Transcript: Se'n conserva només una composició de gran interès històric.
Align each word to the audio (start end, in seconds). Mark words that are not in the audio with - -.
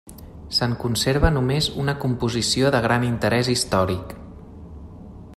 Se'n 0.59 0.71
conserva 0.83 1.29
només 1.35 1.67
una 1.83 1.95
composició 2.05 2.71
de 2.77 2.81
gran 2.85 3.05
interès 3.11 3.51
històric. 3.55 4.17